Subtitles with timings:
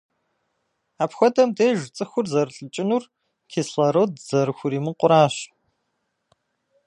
[1.03, 3.03] Апхуэдэм деж цӏыхур зэрылӏыкӏынур-
[3.51, 5.35] кислород зэрыхуримыкъуращ.